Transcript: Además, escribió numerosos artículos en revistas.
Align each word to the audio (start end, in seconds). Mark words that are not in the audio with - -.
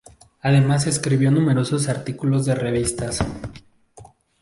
Además, 0.41 0.87
escribió 0.87 1.29
numerosos 1.29 1.87
artículos 1.87 2.47
en 2.47 2.55
revistas. 2.55 3.23